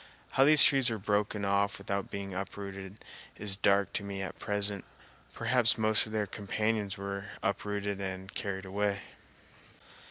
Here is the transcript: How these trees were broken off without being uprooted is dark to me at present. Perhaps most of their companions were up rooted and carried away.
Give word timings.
How 0.31 0.43
these 0.45 0.63
trees 0.63 0.89
were 0.89 0.97
broken 0.97 1.45
off 1.45 1.77
without 1.77 2.09
being 2.09 2.33
uprooted 2.33 3.05
is 3.35 3.55
dark 3.55 3.93
to 3.93 4.03
me 4.03 4.23
at 4.23 4.39
present. 4.39 4.83
Perhaps 5.35 5.77
most 5.77 6.07
of 6.07 6.11
their 6.11 6.25
companions 6.25 6.97
were 6.97 7.25
up 7.43 7.63
rooted 7.65 7.99
and 8.01 8.33
carried 8.33 8.65
away. 8.65 9.01